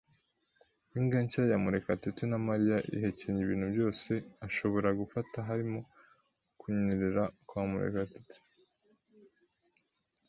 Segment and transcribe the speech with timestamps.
[0.97, 4.11] Imbwa nshya ya Murekatete na Mariya ihekenya ibintu byose
[4.47, 5.79] ashobora gufata, harimo
[6.59, 8.35] kunyerera kwa Murekatete.